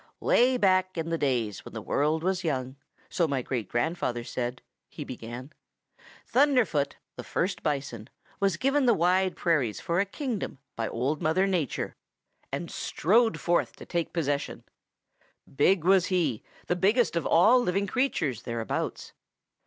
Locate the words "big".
15.55-15.83